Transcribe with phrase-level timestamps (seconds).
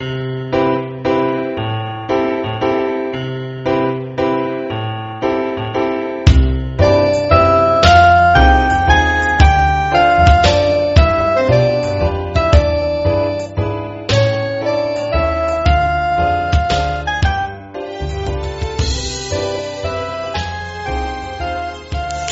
[0.00, 0.04] は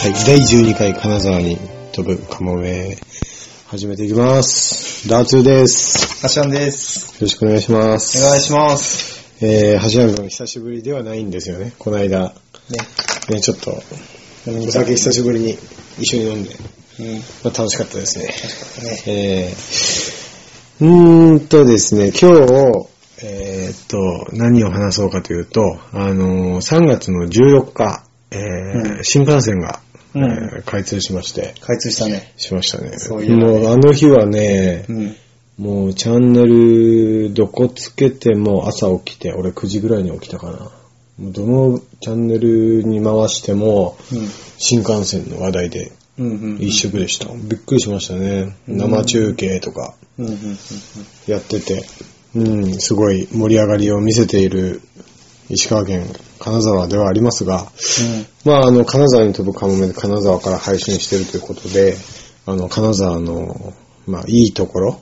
[0.08, 1.58] い、第12回金沢に
[1.92, 2.96] 飛ぶカモメ、
[3.66, 5.08] 始めていきます。
[5.08, 6.24] ダーツーです。
[6.24, 6.95] アシャンです。
[7.16, 8.22] よろしくお願いします。
[8.22, 9.42] お願いします。
[9.42, 11.72] えー、橋原君久しぶりではないんですよね。
[11.78, 12.34] この間、ね。
[13.30, 15.56] ね、ちょっと、お酒久しぶりに
[15.98, 17.14] 一緒に飲んで、うん。
[17.16, 18.26] まあ、楽しかったですね。
[18.26, 19.02] ね。
[19.06, 22.88] えー、うーんとですね、今日、
[23.24, 29.80] えーっと、何を話そうかというと、あのー、3月の14日、えーうん新幹線が、
[30.14, 32.34] うんえー開通しまして、開通したね。
[32.36, 32.98] しましたね。
[32.98, 35.16] そういうのねもうあの日はね、うん。
[35.58, 40.70] もうチャンネルどこつけても朝起きて、俺9時ぐらいに起きたかな。
[41.18, 44.28] もうどのチャンネルに回しても、うん。
[44.58, 46.58] 新幹線の話題でうんうん。
[46.60, 47.28] 一色でした。
[47.32, 48.54] びっくりしましたね。
[48.68, 50.56] うん生中継とかうんうんうん
[51.26, 51.82] やってて、
[52.34, 54.82] うん、すごい盛り上がりを見せている
[55.48, 56.04] 石川県
[56.38, 57.70] 金沢ではありますが、
[58.44, 61.96] まあ、あの、金沢に飛ぶカモメで金沢から配信してるということで、
[62.46, 63.74] あの、金沢の、
[64.06, 65.00] まあ、いいところ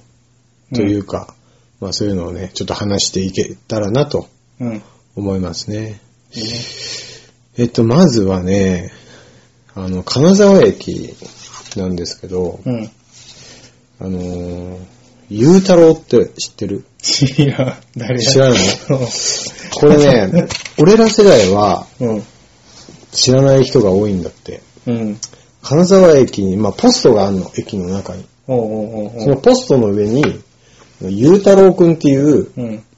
[0.75, 1.35] というか、
[1.81, 4.29] まあ、そういうのをね、ちょっと話していけたらなと
[4.61, 4.69] うん。
[4.69, 4.83] うん。
[5.17, 6.01] 思いますね。
[6.33, 6.51] いいね。
[7.57, 8.93] えっと、まずはね、
[9.75, 11.15] あの、金沢駅
[11.77, 12.91] なんですけど、うん。
[14.01, 14.79] あのー、
[15.31, 16.85] ゆうたろうって知ってる？
[17.39, 18.59] いや、誰知らない？
[19.75, 22.23] これね、 俺ら世代はうん。
[23.13, 24.61] 知らない人が多いんだって。
[24.87, 25.19] うん。
[25.63, 28.25] 金沢駅に、まあ、ポストがあるの、駅の中に。
[28.49, 30.23] おうおうおうおうそのポストの上に、
[31.03, 32.49] ゆうたろうくんっていう、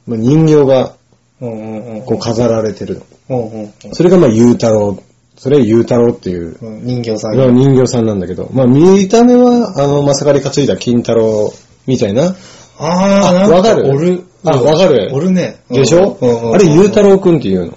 [0.07, 0.95] 人形が
[1.41, 3.73] こう飾られてるの。
[3.93, 5.03] それがまあ、ゆうたろう。
[5.39, 11.53] それゆうたろうっていう、うん人形さんまあ人形さんなんだけど、まあ、見た目は、あの、まさかり担いだ金太郎
[11.87, 12.35] みたいな。
[12.79, 13.89] あー、なんわかる？
[13.89, 14.23] おる。
[14.45, 15.11] あわかる？
[15.12, 15.56] おるね。
[15.71, 16.17] でしょ？
[16.55, 17.73] あれ、ゆうたろうくんっていうの。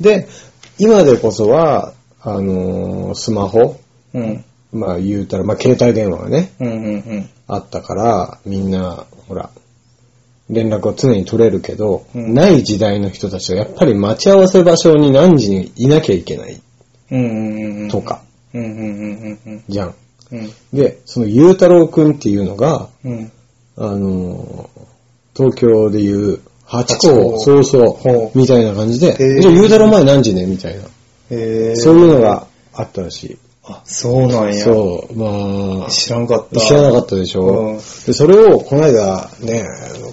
[0.00, 0.26] で、
[0.78, 3.76] 今でこそは、あのースマホ、
[4.14, 4.44] うん。
[4.72, 7.28] まあ言うたら、まあ携帯電話がね、うんうんうん。
[7.46, 9.50] あったから、みんな、ほら、
[10.50, 16.60] 連絡を常に取れるけど、うんない時代の人たちはやっぱり待ち合わせ場所に何時にいなきゃいけない
[17.10, 17.88] うんうんうんうん。
[17.88, 18.00] と。
[18.00, 18.22] か、
[18.54, 19.64] うんうんうんうんうん。
[19.68, 19.94] じゃん。
[20.32, 20.50] うん。
[20.72, 23.32] で、そのゆうたろうくんっていうのが、うん。
[23.76, 24.82] あのー
[25.34, 30.82] 東京でいう、八八甲、甲そうそほう、みたいな感じで、じゃあゆうたろう前何時ねみたいな。
[30.82, 32.20] そういうの。
[32.20, 33.38] があったらしい。
[33.64, 34.64] あ、そうなんや。
[34.64, 36.60] そう、まあ、知らんかった。
[36.60, 39.64] 知らなかったでしょ、うんでそれをこの間ね、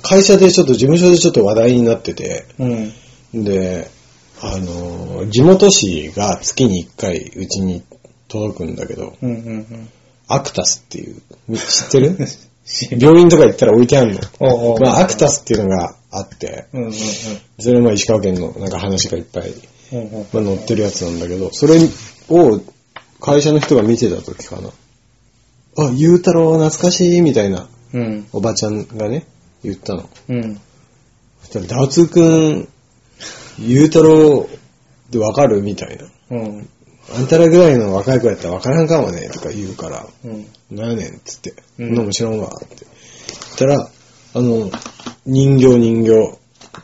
[0.04, 3.44] 会社でちょっと事務所でちょっと話題になってて、うん。
[3.44, 3.90] で、
[4.42, 7.84] あの、地元紙が月に1回うちに
[8.28, 9.90] 届くんだけど、うんうんうん。
[10.28, 11.22] アクタスっていう、
[11.58, 12.18] 知ってる？
[12.92, 14.20] 病院とか行ったら置いてあるの。
[14.40, 16.94] おうおうまあ、アクタスっていうのがあって、うんうんうん。
[16.94, 19.54] それはまあ石川県のなんか話がいっぱい、
[19.92, 21.80] まあ、載ってるやつなんだけど、それ
[22.30, 22.62] を
[23.20, 24.70] 会社の人が見てた時かな。
[25.78, 28.28] あ、ゆうたろう懐かしいみたいなうん。
[28.34, 29.26] おばちゃんがね、
[29.64, 30.10] 言ったの。
[30.30, 30.56] うん。
[31.42, 32.68] そしたら、ダーツーくん、
[33.60, 34.50] ゆうたろうっ
[35.12, 36.06] てわかるみたいな。
[36.32, 36.70] うん。
[37.16, 40.46] あんたらぐらいの若い子やったらわからんかもね、とか言うから、うん。
[40.70, 42.68] なんやねんっつって、うんそんなもん知らんわ、って。
[42.70, 42.88] 言
[43.56, 43.90] ったら、
[44.34, 44.70] あの、
[45.26, 46.38] 人形人形、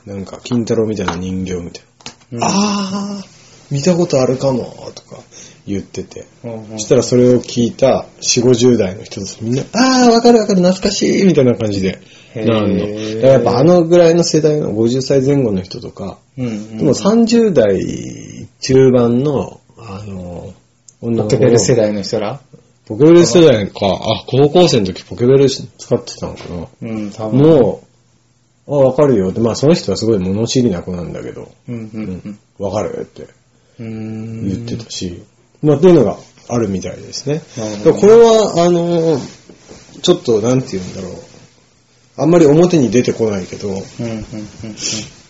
[0.07, 1.83] なんか、金太郎みたいな人形みたい
[2.31, 2.47] うんな。
[2.49, 3.25] あー、
[3.69, 5.21] 見たことあるかも、とか
[5.67, 6.27] 言ってて。
[6.43, 11.99] うんそしたらそれを聞いた4、50代の人たちみんな、あー、わかるわかる、懐かしい、みたいな感じで、
[12.35, 12.85] なんの。
[12.87, 16.77] だからやっぱあのぐらいの世代の50歳前後の人とか、うんうん。
[16.77, 20.53] でも30代中盤の、あの、
[21.01, 22.39] 女の子ポケベル世代の人ら？
[22.87, 25.63] ポケベル世代か、あ、高校生の時ポケベル使
[25.95, 26.67] ってたのかな。
[26.81, 27.39] うん、多分。
[27.39, 27.81] も
[28.67, 33.27] う、あ、わかるよって、まあその人はすごい物知りな子なんだけど、うんううんかるって。
[33.77, 35.23] 言ってたし、
[35.61, 36.17] まあっていうのが
[36.47, 37.41] あるみたいですね。
[37.83, 39.19] これは、あの、
[40.01, 41.13] ちょっとなんて言うんだろう。
[42.17, 43.69] あんまり表に出てこないけど、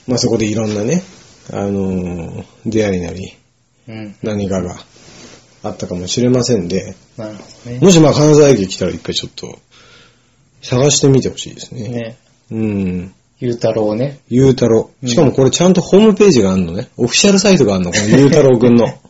[0.07, 1.01] まあそこでいろんなね、
[1.51, 3.33] あの、出会いなり。
[4.23, 4.77] 何かが
[5.63, 7.79] あったかもしれませんで、ね。
[7.79, 9.59] もしまあ金沢駅来たら一回ちょっと
[10.61, 11.87] 探してみてほしいですね。
[11.89, 12.17] ね。
[12.51, 13.13] うん。
[13.39, 14.19] ゆうたろうね。
[14.29, 15.07] ゆうたろう。
[15.07, 16.89] しかもこれちゃんとホームページがあるのね。
[16.97, 18.85] オフィシャルサイトがあるの、このゆうたろうくんの。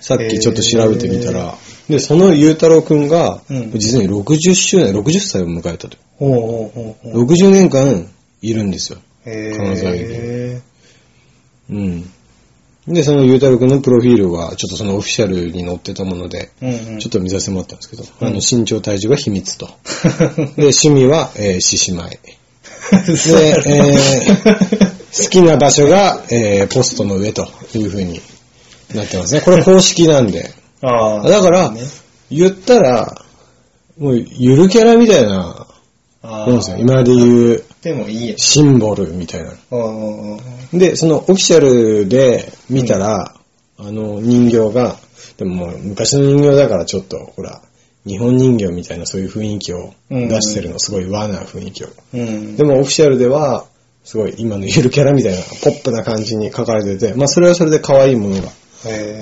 [0.00, 1.56] さっきちょっと調べてみたら、
[1.88, 5.96] で、そのゆうたろうくんが、うん実に60周年、60歳を迎えたと。
[6.18, 7.24] ほうほうほうほう。
[7.24, 8.08] 60年間
[8.42, 8.98] いるんですよ。
[9.24, 10.60] へ金沢駅え。
[11.70, 12.10] うん。
[12.88, 16.98] で、そのゆうたろうくんのプロフィールは、ちょっとそのオフィシャルに載ってたもので、うんうん。
[17.00, 19.66] ちょっと見させてもらったんですけど、うんあの、身長体重が秘密と。
[20.56, 22.10] で、趣味は、えー、獅子舞。
[22.10, 22.20] で、
[23.66, 28.20] えー好きな場所が、えーポストの上という風に
[28.94, 29.40] なってますね。
[29.40, 30.50] これ公式なんで。
[30.82, 31.28] ああ。
[31.28, 31.80] だからね、
[32.30, 33.22] 言ったら、
[33.98, 35.66] もう、ゆるキャラみたいな
[36.22, 36.76] あもんですよ。
[36.78, 38.34] 今で言う、でもいいや。
[38.36, 39.50] シンボルみたいな。
[39.50, 40.76] ああ。
[40.76, 43.34] で、そのオフィシャルで見たら、
[43.78, 44.96] あの人形が、
[45.36, 47.62] でももう昔の人形だからちょっと、ほら、
[48.06, 51.88] 日本人形みたいなそういう雰囲気を出してるの、すごい和な雰囲気を。
[52.14, 52.56] うん。
[52.56, 53.66] でもオフィシャルでは、
[54.04, 58.48] すごい今のゆるキャラみたいなポップな感じに書かれてて、まあそれはそれで可愛いものが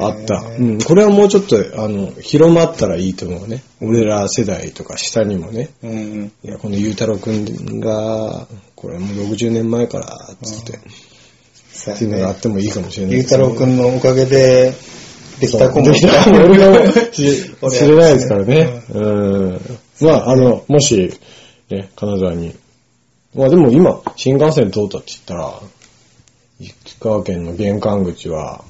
[0.01, 0.45] あった。
[0.59, 3.63] うん、これはもうちょっと、あの、広まったらいいと思うね。
[3.81, 5.71] 俺ら世代とか下にもね。
[5.83, 6.33] うんうん。
[6.45, 10.79] いや、このゆうたろうくんが、これもう60年前から、つって、
[11.93, 14.75] っていうのがあってもいいかもしれないゆうたろうくんのおかげで、
[15.41, 18.83] できた子もできた俺が 知れないですからね。
[18.91, 19.61] うん。
[20.01, 21.13] まあ、あの、もし、
[21.71, 22.55] ね、金沢に。
[23.35, 25.61] まあでも今、新幹線通ったって言ったら、
[26.61, 28.65] 石川県の玄関口は、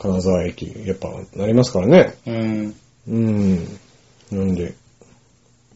[0.00, 2.14] 金沢駅、やっぱなりますからね。
[2.26, 2.74] うん。
[3.06, 3.78] うん。
[4.30, 4.74] なんで、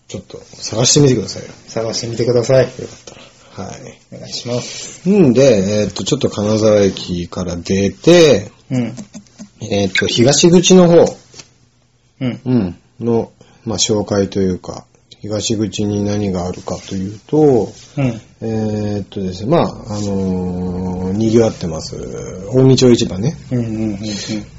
[0.08, 1.50] ちょっと探してみてくださいよ。
[1.66, 2.64] 探してみてください。
[2.64, 3.66] よかったら。
[3.66, 3.98] はい。
[4.12, 5.08] お願いします。
[5.10, 8.94] んで、えっ、と、ちょっと金沢駅から出て、うん。
[9.60, 11.16] えっ、と、東口の方、
[12.20, 12.40] うん。
[12.46, 13.30] うん、の、
[13.66, 14.86] まあ、紹介というか、
[15.24, 18.20] 東口に何があるかというと、うん。
[18.42, 21.96] えーっとですね、まあ、あのー賑わってます、
[22.52, 23.34] 大見町市場ね。
[23.50, 23.98] うんうんうんうん。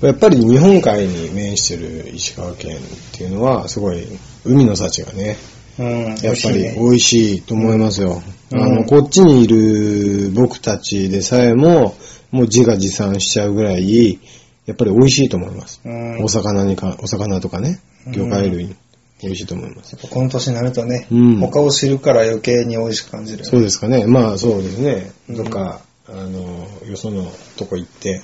[0.01, 2.79] やっぱり日本海に面してる石川県っ
[3.15, 4.07] ていうのは、すごい、
[4.43, 5.37] 海の幸がね、
[5.77, 6.15] うん。
[6.23, 8.23] やっぱり美味しいと思いますよ。
[8.51, 11.95] うんあの、こっちにいる僕たちでさえも、
[12.31, 14.19] もう自画自賛しちゃうぐらい、
[14.65, 15.81] やっぱり美味しいと思います。
[15.85, 16.23] うん。
[16.23, 18.75] お魚にか、お魚とかね、うん魚介類、
[19.25, 19.93] 美味しいと思います。
[19.93, 23.45] やっぱこの年になるとね、うん他を知るから余計に美味しく感じる。
[23.45, 24.05] そうですかね。
[24.05, 25.11] まあそうですね。
[25.29, 28.21] うんどっか、あの、よそのとこ行って、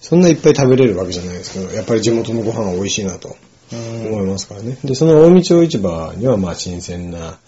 [0.00, 3.36] そんないっぱい食べれるわけじゃないですけど、やっぱり地元のご飯は美味しいなと
[3.72, 4.06] うん。
[4.14, 4.78] 思いますからね。
[4.84, 7.38] で、その大道町市場にはまあ新鮮な、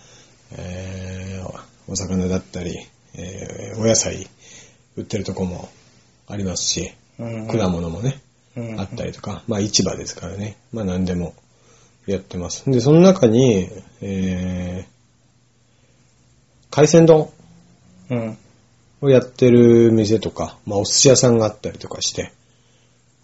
[0.52, 2.76] えー、お魚だったり、
[3.14, 4.26] えー、お野菜
[4.96, 5.68] 売ってるとこも
[6.26, 8.20] ありますし、うん果物もね、
[8.56, 10.56] うんあったりとか、まあ市場ですからね。
[10.72, 11.34] まあ何でも
[12.12, 12.70] やってます。
[12.70, 13.68] で、その中に、
[14.00, 14.98] えー、
[16.70, 17.30] 海鮮丼
[18.10, 18.38] うん。
[19.00, 22.32] をやってる店とか、まあお寿司屋さんがあったりとかして、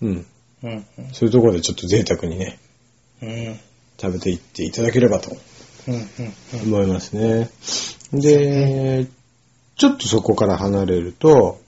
[0.01, 0.27] うん。
[0.63, 0.87] うん。
[1.13, 2.59] そういうところでちょっと贅沢にね、
[3.23, 3.61] うん。
[4.01, 5.37] 食べていっていただければと
[5.89, 5.95] うん。
[5.95, 6.75] うん。
[6.75, 7.51] 思いますね。
[8.13, 9.07] で、
[9.77, 11.61] ちょっとそこから離れると、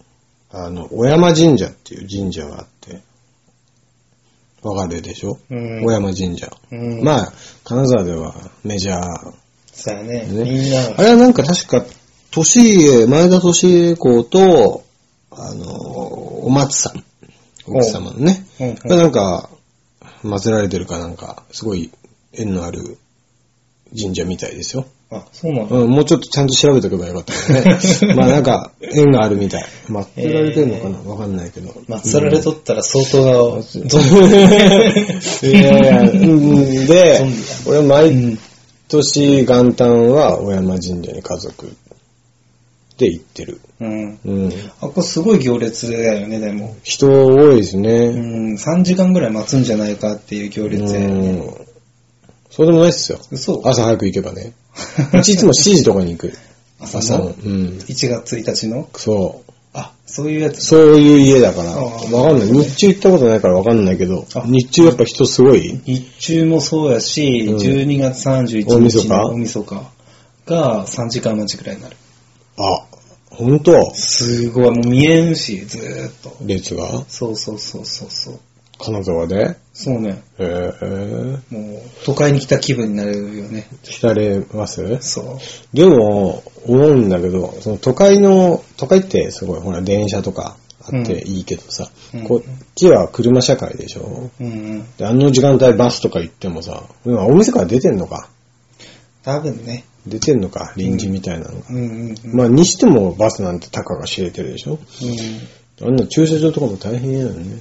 [0.50, 3.02] あの、小山神社っていう神社があって、
[4.66, 6.50] わかるでしょ、うん小山神社。
[6.70, 7.02] うん。
[7.02, 7.32] まあ、
[7.64, 8.34] 金沢では
[8.64, 9.32] メジャー。
[9.72, 10.26] そうやね。
[10.26, 11.84] ねみんな、あれはなんか確か、
[12.30, 14.84] 年家、前田利家公と、
[15.30, 17.04] あの、お松さん、
[17.66, 19.50] 奥様のね、がなんか、
[20.22, 21.90] 祀られてるかなんか、すごい
[22.32, 22.98] 縁のある
[23.96, 24.86] 神社みたいですよ。
[25.10, 25.76] あ、そうなんだ。
[25.76, 27.78] うん、もうちょっとちゃんと調べとけばよかったよね。
[28.16, 29.64] まあなんか、縁があるみたい。
[29.88, 31.70] 祀られてるのかなわ、かんないけど。
[31.88, 34.30] 祀られとったら相当な、ゾ ン
[35.48, 37.20] いやいや、うんで
[37.66, 38.38] 俺毎
[38.88, 41.72] 年元旦は小山神社に家族
[42.98, 43.60] で行ってる。
[43.80, 44.18] うん。
[44.24, 44.52] うん。
[44.80, 46.74] あ、これすごい行列だよね、でも。
[46.82, 48.08] 人多いですうね。
[48.08, 51.06] ん、3時間ぐらい待つんじゃないかっていう行列ね。
[51.06, 51.65] うん。
[52.56, 53.18] そうでもないっすよ。
[53.30, 54.52] 嘘朝早く行けばね。
[55.12, 56.32] うちいつも7時とかに行く。
[56.80, 57.24] 朝 朝の。
[57.26, 57.78] のうん。
[57.86, 58.88] 1月1日の？
[58.96, 59.52] そう。
[59.74, 60.64] あ、そういうやつ。
[60.64, 62.48] そういう家だから、あわあかんない。
[62.64, 69.74] 日中行ったことないからわかんないけどあ、日中やっぱ人すごい日中もそうやし、うん12月31日の大晦日
[70.46, 71.96] が3時間待ちくらいになる。
[72.56, 72.86] あ、
[73.28, 76.34] ほんとすごい、もう見えんし、ずーっと。
[76.46, 77.04] 列が？
[77.08, 78.40] そうそうそうそうそう。
[78.78, 79.56] 金沢で？
[79.72, 80.22] そうね。
[80.38, 81.54] へえ。
[81.54, 83.68] もう、都会に来た気分になるよね。
[83.82, 84.98] 浸れます？
[85.00, 85.76] そう。
[85.76, 94.30] でも、思うんだけど、その都会の、都会ってすごい、ほら、電車とかあっていいけどさ、うんこっちは車社会でしょ？
[94.40, 94.96] うんうん。
[94.96, 98.28] で、あの時間帯バスとか行ってもさ、今お店から出てんのか？
[99.22, 99.84] 多分ね。
[100.06, 100.72] 出てんのか？
[100.76, 101.66] 臨時みたいなのが。
[101.70, 102.36] うんうんうん。
[102.36, 104.72] まあ、にしてもバスなんて高が知れてるでしょ？
[104.72, 107.58] うんあんな駐車場とかも大変やよね。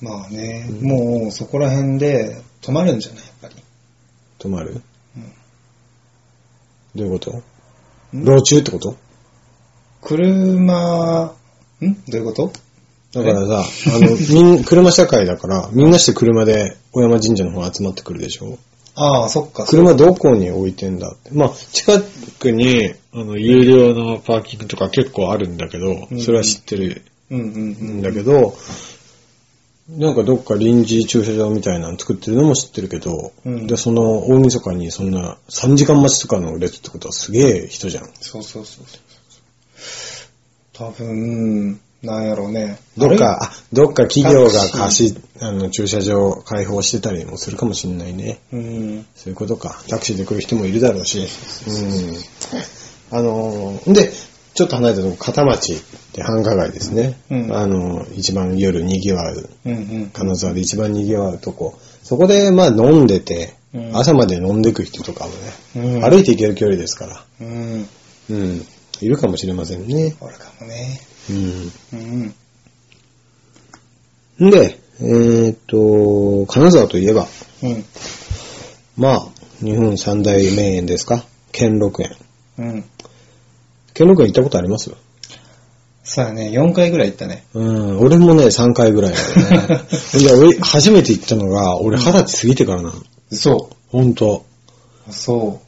[0.00, 3.22] まあね、もうそこら辺で、止まるんじゃない？
[3.24, 3.54] やっぱり。
[4.38, 4.80] 止まる？
[5.16, 5.32] うん。
[6.94, 8.16] どういうこと？
[8.16, 8.24] ん？
[8.24, 8.96] 路中ってこと？
[10.02, 11.30] 車、ん？
[11.80, 12.52] どういうこと？
[13.12, 13.64] だからさ、
[13.96, 18.58] あの、 みん、車社会だから、みんなして車で小山神社の方集まってくるでしょ？
[18.94, 19.64] ああ、そっか。
[19.64, 21.10] 車どこに置いてんだ？
[21.12, 21.30] って。
[21.32, 22.00] まあ、近
[22.38, 26.20] くに、あの、有料のパーキングとか結構あるんだけどう、ん。
[26.20, 27.98] それは知ってるうんうんうん。
[28.00, 28.02] ん。
[28.02, 28.56] だけど、
[29.88, 38.10] なんかどっか臨時駐車場みたいなの作ってるのも知ってるけど、うんで、その大晦日にそんな3時間待ちとかの列ってことはすげえ人じゃん。
[38.20, 38.84] そうそうそう。
[40.74, 42.78] 多分、なんやろうね。
[42.96, 48.40] どっか、あ、どっか企業が貸し、あの、駐車場開放してたりもするかもしれないね。
[48.52, 49.06] うん。
[49.16, 49.82] そういうことか。
[49.88, 51.26] タクシーで来る人もいるだろうし。
[51.66, 53.18] うん。
[53.18, 54.12] あのー、で、
[54.58, 55.76] ちょっと離れたとこ、片町っ
[56.12, 57.16] て繁華街ですね。
[57.30, 60.10] うんあの、一番夜賑わう、うんうん。
[60.10, 61.78] 金沢で一番賑わうとこ。
[62.02, 65.36] そこで、まあ飲んでて、うん朝まで飲んでく人とかもね、
[65.76, 67.24] うん歩いて行ける距離ですから。
[67.40, 67.88] うん。
[68.30, 68.66] うん。
[69.00, 70.16] いるかもしれませんね。
[70.20, 71.00] あれかもね。
[71.30, 72.34] うん。
[74.40, 74.50] うん。
[74.50, 77.28] で、えーっと、金沢といえば、
[77.62, 77.84] うん。
[78.96, 79.28] まあ、
[79.64, 81.24] 日本三大名園ですか？
[81.52, 82.10] 兼六園。
[82.58, 82.84] うん。
[83.98, 84.90] 兼六園行ったことあります？
[86.04, 86.50] そうやね。
[86.54, 87.44] 4回ぐらい行ったね。
[87.52, 89.80] うん、俺もね、3回ぐらいだよね。
[90.18, 92.94] いや、俺、初めて行ったのが、俺二十歳過ぎてからな。
[93.30, 94.46] そほんと。
[95.08, 95.12] う。
[95.12, 95.60] そ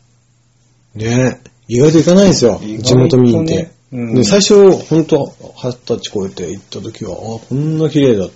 [0.95, 3.09] ね意外と行かないんですよ意外とね。
[3.11, 3.71] 地元民って。
[3.93, 8.31] うんで最初、ほんと、二十歳超えて行った時は、あ、こんな綺麗だっ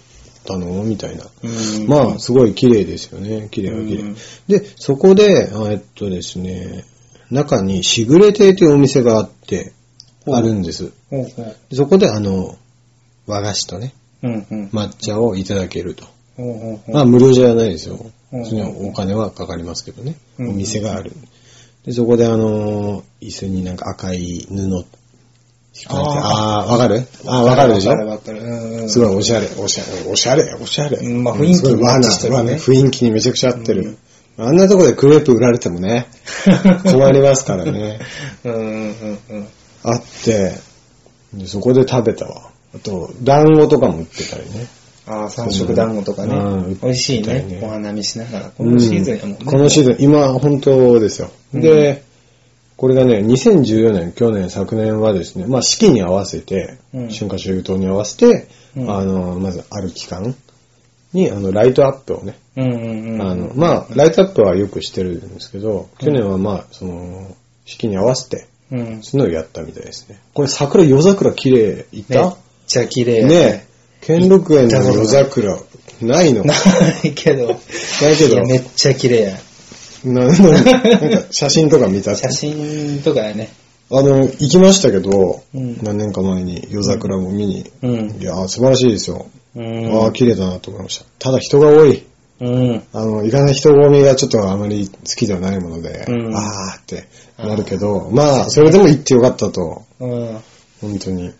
[0.45, 0.67] たの？
[0.83, 1.25] みたいな。
[1.25, 1.29] う。
[1.49, 1.49] う
[1.85, 1.87] ん。
[1.87, 3.49] まあ、すごい綺麗ですよね。
[3.51, 4.03] 綺麗は綺麗。
[4.03, 4.17] うん
[4.49, 6.85] で、そこで、あえっとですね、
[7.31, 9.73] 中にしぐれ亭というお店があって、
[10.27, 10.93] あるんです。
[11.73, 12.57] そこで、あの、
[13.27, 14.69] 和菓子とね、うんうん。
[14.73, 16.05] 抹茶をいただけると。
[16.93, 18.07] まあ、無料じゃないですよ。
[18.33, 20.17] お金はかかりますけどね。
[20.39, 21.13] うんお店がある。
[21.85, 24.87] で、そこであのー椅子になんか赤い布、引かれて、
[25.89, 27.07] ああー、わかる？
[27.27, 27.93] ああー、わかるでしょ？
[28.89, 30.97] すごいおしゃれ、おしゃれ、おしゃれ、おしゃれ。
[30.99, 31.79] うんまあ雰囲気に
[32.19, 33.97] てる雰囲気にめちゃくちゃ合ってる。
[34.37, 36.07] あんなとこでクレープ売られてもね、
[36.91, 38.01] 困りますからね。
[38.45, 39.47] うんうんうんうん。
[39.85, 40.53] あって、
[41.35, 42.51] でそこで食べたわ。
[42.75, 44.67] あと、団子とかも売ってたりね。
[45.07, 46.77] ああ、三色団子とかうんね。
[46.83, 47.43] 美味しいね。
[47.43, 48.51] ねお花見しながら。
[48.51, 49.37] このシーズンやもんね。
[49.41, 51.31] うんこのシーズン、今、本当ですよ。
[51.53, 52.03] うんで、
[52.77, 60.35] これがね、2014年、去年、昨年はですね、まあ、四季に合わせて、うん春夏秋冬に合わせて、うんあの、まず、ある期間
[61.13, 63.23] に、あの、ライトアップをね、うんうんうん。
[63.23, 67.37] あの、まあ、ライトアップはよくしてるんですけど、去年はまあ、その、
[67.67, 69.03] 四季に合わせて、うん。
[69.03, 70.19] そういうのをやったみたいですね。
[70.33, 73.67] これ、桜、夜桜綺麗、いめったちゃ綺麗やねえ、
[74.01, 75.59] 兼六園の夜桜、
[76.01, 76.45] ないの？
[76.45, 76.55] なな
[77.05, 77.53] いけど。
[77.53, 77.57] い
[78.19, 78.45] けど？
[78.45, 79.39] めっちゃ綺麗や。
[80.05, 82.17] ななんか写真とか見た？
[82.17, 83.51] 写真とかやね。
[83.91, 87.71] あの、行きましたけど、うん何年か前に夜桜を見に。
[87.83, 89.27] うんいやー、素晴らしいですよ。
[89.55, 90.03] うん。
[90.03, 91.05] ああ、綺麗だなと思いました。
[91.19, 92.03] ただ人が多い。
[92.45, 92.83] うん。
[92.93, 97.09] あの、行かない人混みがちょっとあまり好きではないもので、うんあーって
[97.39, 100.39] なるけど、まあ、それでも行ってよかったと、うん。
[100.81, 101.33] 本当に。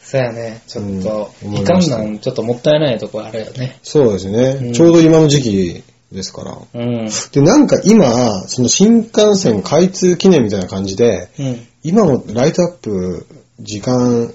[0.00, 0.62] そうやね。
[0.66, 3.78] ちょっと、うんいかんなん、ちょっともったいないとこあるよね。
[3.82, 6.58] そうですね、うんちょうど今の時期ですから。
[6.74, 7.08] うん。
[7.32, 11.66] で、なんか今、その新幹線開通記念みたいな感じで、うん。
[11.82, 13.26] 今もライトアップ、
[13.60, 14.32] 時間、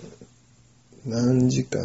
[1.06, 1.82] 何時間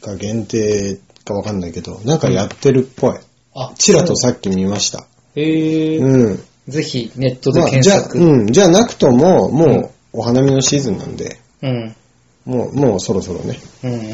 [0.00, 3.14] か限定かわかんないけど、なんかやってるっぽい。
[3.54, 5.06] あ、チラとさっき見ました。
[5.36, 6.42] へえ、うん。
[6.68, 8.02] ぜひ、ネットでまあ、検じゃ。
[8.02, 11.96] うん、じゃなくとも、もう、お花見のシーズンなんで、うん。
[12.44, 14.04] もう、もうそろそろね、うんうんうん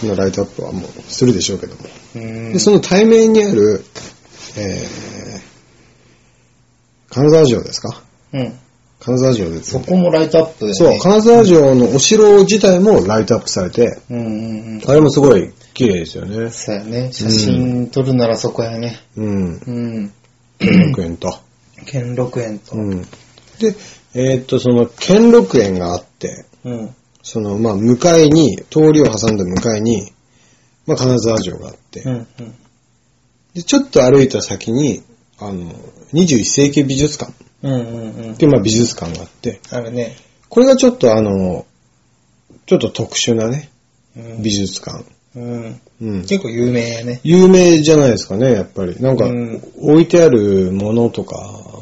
[0.00, 1.82] このライトアップはもうするでしょうけども。
[2.14, 2.52] うんうん。
[2.52, 3.84] で、その対面にある、
[4.56, 8.02] えー、金沢城ですか？
[8.32, 8.58] うん。
[9.00, 10.98] 金沢城です、そこもライトアップだよそう、ね。
[11.00, 14.82] 金沢城のお城自体もライトアップされて、うんうんうん。
[14.86, 16.50] あれもすごい綺麗ですよね。
[16.50, 17.12] そうやね。
[17.12, 19.00] 写真撮るならそこやね。
[19.16, 19.54] うん。
[19.54, 20.12] うん。
[20.58, 21.38] 兼六園と。
[21.86, 22.76] 兼六園と。
[22.76, 23.00] うん。
[23.00, 23.74] で、
[24.14, 26.94] えーっと、その兼六園があって、うん。
[27.22, 30.12] その、まあ、向かいに、通りを挟んだ向かいに、
[30.86, 32.26] まあ、金沢城があって、うんうん。
[33.54, 35.02] で、ちょっと歩いた先に、
[35.38, 35.72] あの、
[36.12, 38.36] 21世紀美術館っうんうんうん。
[38.36, 40.16] ていう、まあ、美術館があって、あるね。
[40.48, 41.66] これがちょっとあの、
[42.66, 43.70] ちょっと特殊なね、
[44.16, 45.04] うん美術館。
[45.36, 45.80] うん。
[46.00, 46.20] うん。
[46.22, 47.20] 結構有名やね。
[47.22, 48.96] 有名じゃないですかね、やっぱり。
[49.00, 51.36] なんか、うん置いてあるものとか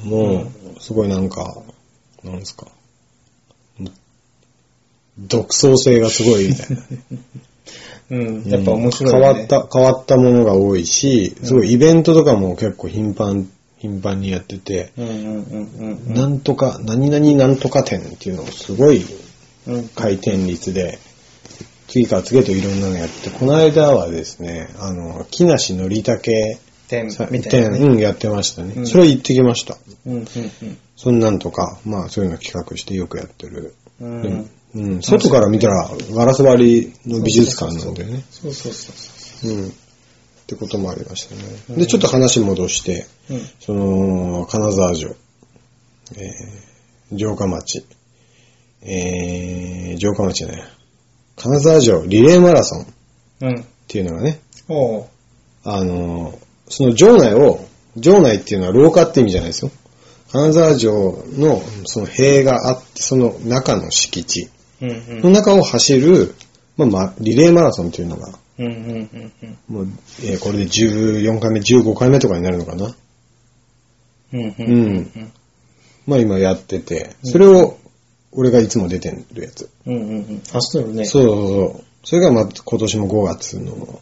[0.04, 1.62] も、すごいなんか、
[2.22, 2.66] なんですか。
[5.18, 6.82] 独創性がすごいみたいな。
[8.10, 8.44] うん。
[8.44, 9.20] やっぱ面白いね。
[9.20, 19.04] わった、変わったものが多いし、すごいイベントとかも結構頻繁、頻繁にやってて、うんうんうんうんなんとか、何々なんとか店っていうのをすごい
[19.66, 19.74] うん。
[19.74, 19.88] うん。
[19.88, 20.98] 回転率で、
[21.88, 26.58] 次から次へといろんなのやって、この間はですね、あの、木梨のりたけ
[26.88, 27.78] 点さみたいなね。
[27.78, 28.74] 店うん、やってましたね。
[28.76, 29.76] うんそれ行ってきました。
[30.06, 30.26] うんうん
[30.96, 33.74] そんなんとか、まあそういうの企画してよくやってる。
[34.00, 34.22] うん。
[34.22, 34.50] うん。
[34.74, 38.24] うん、外から見たらガラス張りの美術館なんだよね。
[38.30, 39.72] そうそうそううん。
[40.48, 41.76] ってこともありましたね。
[41.76, 43.40] で、ちょっと話戻して、そう。
[43.60, 47.84] その、金沢城、えー、城下町、
[48.80, 50.62] えー、城下町じゃない、
[51.36, 52.86] 金沢城リレーマラソンっ。
[53.88, 55.06] ていうのがね、おう。
[55.64, 56.38] あのー、
[56.70, 57.60] その城内を、
[58.00, 59.70] 城内っていうのは廊下って意味じゃないですよ。
[60.32, 64.48] 金沢城のその塀があって、その中の敷地。
[64.80, 66.34] の中を走る、
[66.78, 68.74] まあ、ま、リレーマラソンっていうのが、うんうんう
[69.18, 69.58] んうん。
[69.68, 69.88] もう、
[70.24, 72.94] えーこれで14回目、15回目とかになるのかな？
[74.32, 75.32] うんうんうん
[76.06, 77.76] まあ今やってて、それを、
[78.32, 79.68] 俺がいつも出てるやつ。
[79.86, 80.42] うんうんうん。
[80.52, 81.04] 走ってるね。
[81.04, 81.84] そうそうそう。
[82.04, 84.00] それがまあ今年も5月の、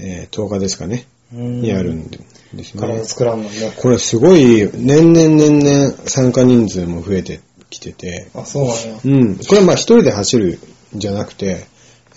[0.00, 1.60] えー10日ですかね、うん。
[1.62, 2.18] にあるんで
[2.54, 2.80] ですね。
[2.80, 3.72] 体作らんのね。
[3.76, 9.00] これすごい、年々年々参加人数も増えてきてて、あ、そうなんや。
[9.04, 9.36] うん。
[9.36, 10.58] これはまあ一人で走る
[10.94, 11.66] んじゃなくて、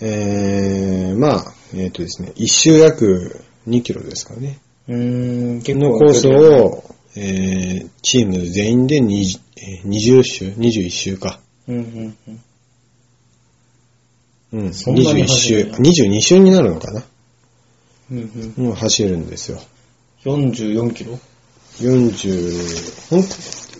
[0.04, 4.58] えー、まあ、えっ、とですね、一周約2キロですかね。
[4.88, 6.82] うーん、結のコースを、
[7.14, 11.38] えー、チーム全員で 20, えー20周 ?21 周か。
[11.68, 12.16] うんうん
[14.52, 14.64] うん。
[14.64, 14.74] うん。
[14.74, 15.28] そんなに21周。
[15.28, 17.04] 走るんや22周になるのかな？
[18.10, 18.64] うんうん。
[18.66, 19.60] もう走るんですよ。
[20.24, 21.18] 44キロ
[21.76, 23.22] ？40、ほん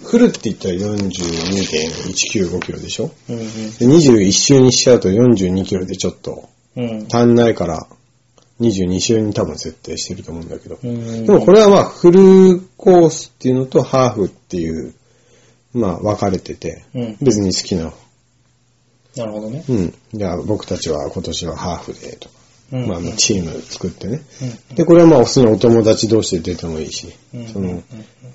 [0.05, 3.11] フルって言ったら42.195キロでしょ？
[3.29, 3.45] うんで
[3.87, 6.85] ?21 周にしちゃうと42キロでちょっとうん。
[6.85, 7.09] うん。
[7.11, 7.87] 足んないから、
[8.61, 10.79] 22周に多分設定してると思うんだけど。
[10.83, 14.95] うんでもこれはまあフルコースっていうのとハーフっていう、
[15.75, 17.17] まあ分かれてて、うん。
[17.21, 17.93] 別に好きな
[19.17, 19.65] なるほどね。
[19.69, 19.95] うん。
[20.15, 22.42] じゃあ僕たちは今年はハーフでとか、うん。
[22.73, 24.23] まあまあチーム作ってね。
[24.71, 24.77] うん。
[24.77, 27.83] で、これはまあ普通にお友達同士で出てもいいし、うんその、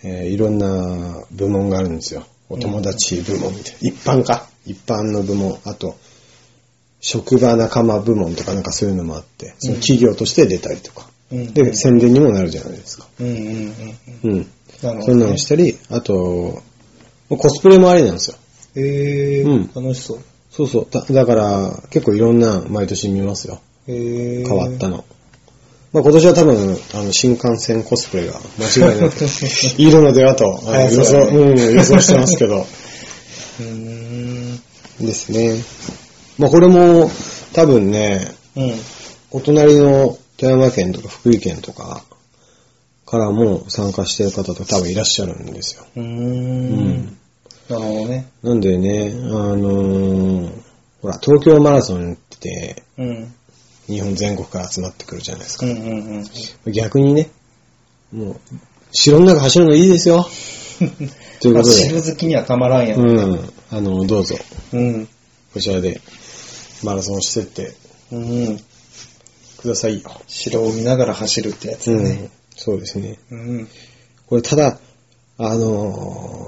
[0.04, 2.26] えーいろんな部門があるんですよ。
[2.50, 3.78] お友達部門みたいな。
[3.90, 4.48] 一般か。
[4.66, 5.58] 一般の部門。
[5.66, 5.96] あと、
[7.02, 11.10] 職場仲間部門とかなんかそういうのもあって、その企業として出たりとか。
[11.32, 11.54] うん。
[11.54, 13.08] で、宣伝にもなるじゃないですか。
[13.20, 13.44] うんうんうん
[14.24, 14.32] うん。
[14.32, 14.38] うん。
[14.38, 14.48] なる
[14.82, 15.04] ほどね。
[15.06, 16.62] そんなのしたり、あと、
[17.30, 18.38] コスプレもありなんですよ。
[18.76, 20.20] へえうん楽しそう。
[20.52, 20.88] そうそう。
[20.90, 23.60] だだから、結構いろんな毎年見ますよ。
[23.88, 25.06] 変わったの。
[25.94, 29.16] まあ今年は多分、あの、新幹線コスプレが間違いなく
[29.82, 30.60] いるのではと、
[30.92, 32.68] 予想、ねうん、予想してますけど。
[35.00, 35.56] ですね。
[36.38, 37.10] まあこれも、
[37.54, 38.74] 多分ね、うん。
[39.32, 42.04] お隣の富山県とか福井県とか
[43.06, 45.86] からも参加してる方と多分いらっしゃるんですよ。
[45.96, 46.04] うー。
[46.04, 47.18] うんん。
[47.70, 48.28] なるほどね。
[48.44, 50.50] なんでね、あのー
[51.02, 53.34] ほら、東京マラソンってうん。
[53.88, 56.26] 日本全国から集まってくるじゃないですかうんうん
[56.66, 56.74] うん。
[56.74, 57.30] 逆にね、
[58.12, 58.40] もう、
[58.92, 60.28] 城の中走るのいいですよ。
[61.40, 63.00] ということ走で、る好きにはたまらんやん。
[63.00, 64.38] うん、あの、どうぞ、
[64.74, 65.08] うん。
[65.54, 66.02] こちらで
[66.84, 67.76] マラソンしてって
[68.12, 68.60] うん。
[69.58, 70.22] くださいよ。
[70.28, 72.10] 城を見ながら走るってやつね。
[72.12, 73.18] ん、そうですね。
[73.32, 73.68] うん。
[74.28, 74.80] これ、ただ、
[75.38, 76.47] あのー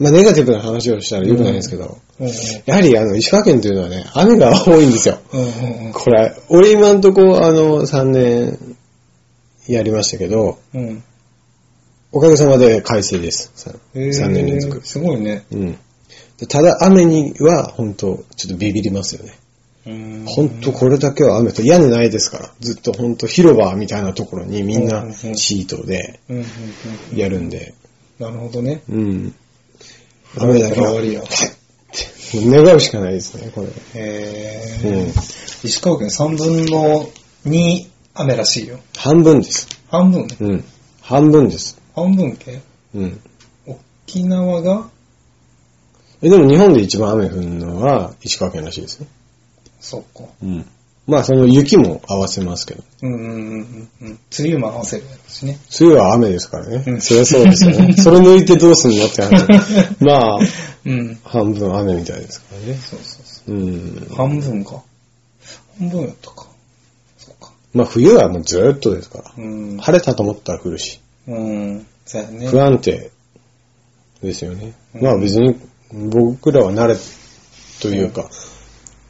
[0.00, 2.28] まあ、ネガティブな話をしたら良くないんですけど、うん。
[2.64, 5.18] やはり、あの、石川県というのはね、雨が多いんですよ。
[5.32, 5.92] うんうんうん。
[5.92, 8.76] これ、俺今んとこ、あの、3年
[9.68, 11.02] やりましたけど、うん。
[12.12, 13.52] おかげさまで快晴です。
[13.94, 14.80] へー3年連続。
[14.84, 15.44] すごいね。
[15.52, 15.78] うん。
[16.38, 19.38] でただ雨には本当ちょっとビビりますよね。
[19.86, 26.44] うん本当これだけは雨と屋根ないですから、ずっと本当広場みたいなところにみんうんなうんうんシートでうんうん
[27.12, 27.16] うん。
[27.16, 27.74] やるんで、
[28.18, 28.82] なるほどね。
[28.88, 29.34] うん。
[30.38, 31.24] 雨だけは、終わりよ
[32.32, 33.68] 願うしかないですね、これ。
[33.94, 35.08] へーうん。
[35.64, 37.08] 石川県3分の
[37.46, 38.78] 2雨らしいよ。
[38.96, 39.68] 半分です。
[39.90, 40.26] 半分？
[40.26, 40.36] ね。
[40.40, 40.64] うん。
[41.00, 41.80] 半分です。
[41.94, 42.60] 半分け
[42.94, 43.20] うん。
[43.66, 44.88] 沖縄が？
[46.22, 49.06] えでも日本で一番雨降るのは石川県らしいですよ。
[49.80, 50.28] そっか。
[50.42, 50.66] うん。
[51.06, 52.84] まあその雪も合わせますけど。
[53.02, 54.18] うんうんうんうんうん。
[54.38, 55.58] 梅雨も合わせるしね。
[55.80, 56.84] 梅雨は雨ですからね。
[56.86, 57.94] うんそりゃそうですよね。
[57.94, 59.46] それ抜いてどうすんのって話。
[60.04, 60.38] まあ、
[60.84, 61.18] うん。
[61.24, 62.74] 半分雨みたいですからね。
[62.74, 63.54] そうそうそう。
[63.54, 64.06] うん。
[64.16, 64.82] 半分か。
[65.78, 66.46] 半分やったか。
[67.18, 67.52] そっか。
[67.74, 69.32] まあ冬はもうずーっとですから。
[69.36, 69.76] うん。
[69.78, 71.00] 晴れたと思ったら降るし。
[71.28, 71.86] うん。
[72.06, 72.48] そうやね。
[72.48, 73.10] 不安定
[74.22, 74.72] ですよね。
[74.94, 75.54] うんまあ別に
[75.92, 76.96] 僕らは慣れ
[77.80, 78.30] というか、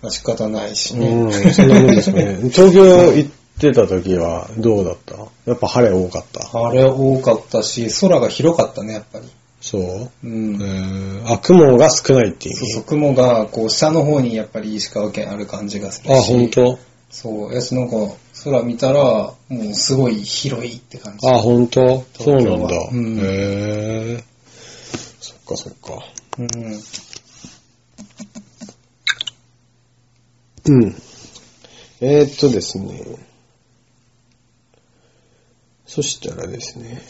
[0.03, 1.25] まあ仕方ないしうね。
[1.27, 2.39] ん、そんなもんですかね。
[2.51, 5.15] 東京行ってた時はどうだった？
[5.47, 6.67] やっぱ晴れ多かった？
[6.67, 9.27] あれ多かったし、空が広かったね、やっぱり。
[9.61, 10.55] そう、うん。
[10.55, 16.13] えー、あ、雲が少ないっていうそうそう、雲が、こう、下の方にやっぱり石川県ある感じがするし。
[16.13, 16.79] あ、本当？
[17.11, 17.55] そう。
[17.55, 17.97] やし、なんか、
[18.45, 21.29] 空見たら、もうすごい広いって感じ。
[21.29, 22.07] あ、本当？
[22.19, 22.89] そうなんだ。
[22.93, 24.25] うんへえ。
[25.21, 25.99] そっかそっか。
[26.39, 26.49] うん。
[30.67, 30.97] うん。
[32.01, 33.03] えー、っとですね。
[35.87, 37.03] そしたらですね。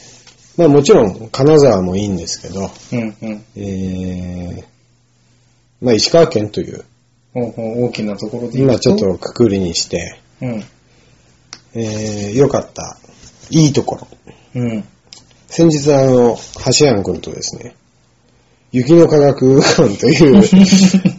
[0.56, 3.44] まあもちろん金沢もいいんですけど、うん、うん。
[3.56, 4.64] えー、
[5.80, 6.84] まあ石川県という、
[7.32, 10.64] ほうほう大きなところで今ちょっとくくりにして、うん。
[11.74, 12.98] えー、良かった、
[13.50, 14.08] いいところ。
[14.56, 14.84] うん。
[15.46, 16.36] 先日あの、
[16.78, 17.74] 橋庵君とですね、
[18.72, 20.42] 雪の科学館という、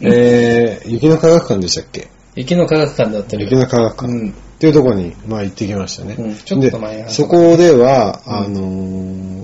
[0.02, 2.08] えー、雪の科学館でしたっけ？
[2.34, 3.44] 雪の科学館だったり。
[3.44, 4.12] 雪の科学館。
[4.12, 4.34] うん。
[4.62, 6.14] っていうところに、まあ行ってきましたね。
[6.16, 9.42] うんちょっと前にで、そこでは、あのー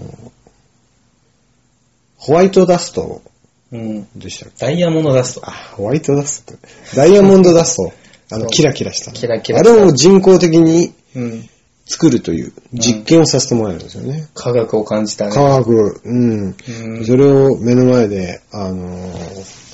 [2.19, 3.21] ホワイトダスト
[3.73, 4.07] うん。
[4.17, 4.67] でしたっけ？
[4.67, 5.43] ダイヤモンドダスト。
[5.45, 6.55] あ、ホワイトダスト。
[6.95, 7.93] ダイヤモンドダスト。
[8.31, 9.11] あの、キラキラした。
[9.11, 11.49] キラキラあれを人工的にうん。
[11.87, 14.29] 作るという実験をさせてもらえるんですよね。
[14.35, 15.33] 科学を感じたね。
[15.33, 16.55] 科学、うん。
[16.87, 19.68] うんそれを目の前で、あのー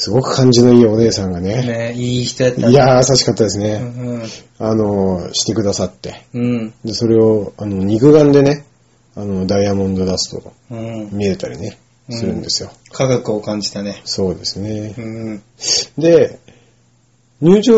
[0.00, 2.70] すごく感じのいいお姉さんがね、ねいい人やったね。
[2.70, 3.78] いやー優しかったですうね。
[3.78, 4.22] ん
[4.60, 6.22] あのーしてくださって。
[6.34, 6.42] うん。
[6.42, 6.74] うん。
[6.84, 8.64] で、それを、あの、肉眼でね、
[9.16, 10.52] あの、ダイヤモンドダスト。
[10.70, 11.78] 見えたりね、
[12.10, 12.70] するんですよ。
[12.92, 14.00] 科学を感じたね。
[14.04, 15.00] そうですねう。
[15.00, 15.42] ん。
[15.98, 16.38] で、
[17.40, 17.74] 入場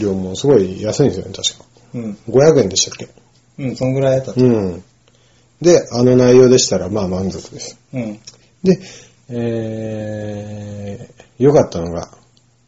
[0.00, 1.64] 料もすごい安いんですよね、確か。
[1.94, 2.18] うん。
[2.30, 3.08] 500円でしたっけ？
[3.58, 4.40] うん、そんぐらいやったと。
[4.40, 4.82] うん。
[5.60, 7.78] で、あの内容でしたら、まあ満足です。
[7.92, 8.18] うん。
[8.62, 8.78] で、
[9.28, 12.10] えー、良かったのが、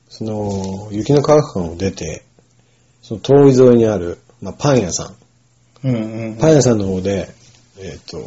[0.09, 2.25] その、雪の科学館を出て、
[3.03, 5.17] その通り沿いにある、まあ、パン屋さん。
[5.85, 6.37] うんうん。
[6.37, 7.33] パン屋さんの方で、
[7.81, 8.19] えっ、と、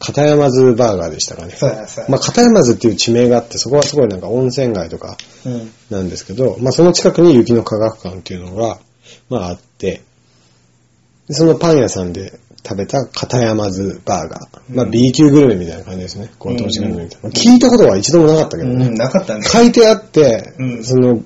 [0.00, 1.52] 片山津バーガーでしたかね。
[1.52, 2.10] そうや、そうや。
[2.10, 5.72] まあ、片山津っていう地名があって、そこはすごいなんか温泉街とかうん。
[5.90, 8.80] なんですけど、まあ、その近くに雪の科学館っていうのが、
[9.28, 10.02] まあ、あって、
[11.28, 14.40] でそのパン屋さんで食べた片山津バーガー。
[14.74, 16.30] まあ、うん B 級グルメみたいな感じですね。
[16.38, 18.86] ご当地グルメみた聞いたことは一度もなかったけどね。
[18.86, 19.42] うん、なかったね。
[19.42, 21.22] 書いてあって、うんその、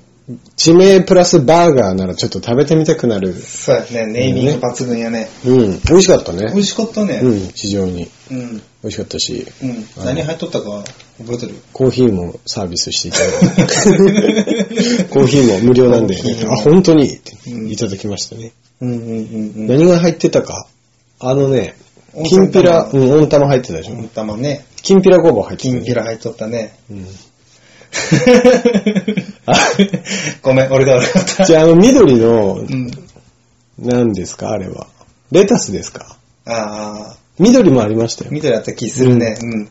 [0.55, 3.31] 地名プラスバーガーならちょっと食べてみたくなる。
[3.33, 5.29] そうやね、ネーミング抜群やね。
[5.45, 6.47] うん、美味しかったね。
[6.47, 7.19] 美味しかったね。
[7.21, 8.57] うん、非常にうん。
[8.57, 9.85] 美味しかったし、うん。
[10.03, 10.83] 何入っとったか
[11.19, 11.53] 覚えてる？
[11.73, 15.03] コーヒーもサービスしていただいて。
[15.13, 17.07] コーヒーも無料なんでコーヒー、もあ、本当に？
[17.07, 18.51] ってうんいただきましたね。
[18.81, 19.67] うんうんうんうん。
[19.67, 20.65] 何が入ってたか。
[21.19, 21.75] あのね、
[22.13, 23.95] 温きんぴら、玉うん、温玉入ってたでしょ。
[23.95, 24.65] 温玉ね。
[24.81, 25.79] きんぴらごぼう入ってたね。
[25.79, 26.77] きんぴら入っとったね。
[26.91, 27.05] うん。
[30.41, 31.45] ごめん、俺が悪かった。
[31.45, 32.91] じゃあ、あの緑のう、ん。
[33.79, 34.51] 何ですか？
[34.51, 34.87] あれは。
[35.31, 36.17] レタスですか？
[36.45, 38.31] ああ、緑もありましたよ。
[38.31, 39.37] 緑だった気するね。
[39.41, 39.69] うん。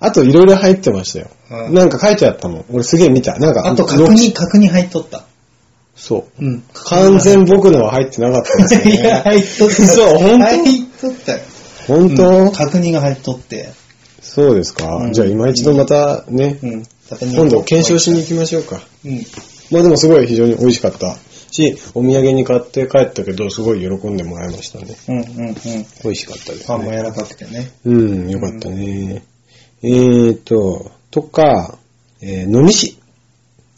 [0.00, 1.28] あといろいろ入ってましたよ。
[1.50, 2.64] うんなんか書いてあったもん。
[2.72, 3.38] 俺すげえ見た。
[3.38, 5.24] なんか、あと、角ろ煮、角煮入っとった。
[5.94, 6.44] そう。
[6.44, 6.62] うん。
[6.72, 9.20] 完全僕のは入ってなかったですよ いや、ね。
[9.24, 9.74] 入っとった。
[9.74, 11.38] そう本当入っとったよ。
[11.86, 13.70] 本当、うん角煮が入っとって。
[14.20, 16.86] そうですか、うんじゃあ今一度またね、うん。
[17.20, 18.80] 今度検証しに行きましょうか。
[19.04, 19.26] うん。
[19.70, 21.16] まあでもすごい非常に美味しかった
[21.50, 24.96] し、お土産に買って帰ったけど、すごい喜んでもらいましたね。
[25.08, 25.54] うんうんうん。
[26.04, 26.64] 美味しかったですね。
[26.66, 27.70] パンも柔らかくてね。
[27.84, 29.22] うん、よかったね。
[29.82, 31.78] えーと、とか、
[32.20, 32.98] えー、飲み市。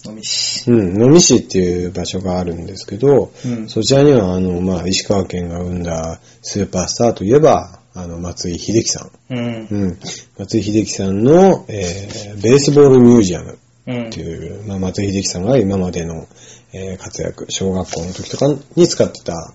[0.07, 0.71] 飲みし。
[0.71, 9.11] うん、飲み市っていう場所があるんですけど、うんそちらには、あの、まあ、石川県が生んだスーパースターといえば、あの、松井秀喜さん。
[9.31, 9.67] うん。
[9.71, 9.99] うん。
[10.39, 14.21] 松井秀喜さんの、えー、ベースボールミュージアムうんって。
[14.21, 16.27] いう、まあ、松井秀喜さんが今までの、
[16.73, 19.55] えー活躍、小学校の時とかに使ってた、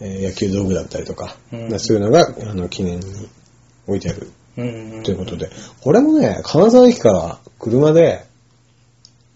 [0.00, 3.28] えー野球道具だったりとか、うんまあそういうのが、あの、記念に
[3.86, 5.02] 置いてあるうん。
[5.04, 8.24] ということで、これもね、金沢駅から車で、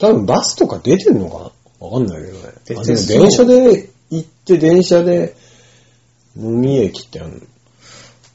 [0.01, 1.87] 多分バスとか出てんのかな？
[1.87, 2.55] わかんないけどね。
[2.65, 5.37] 出てあでもそう電車で行って、電車で
[6.37, 7.47] 飲み駅ってある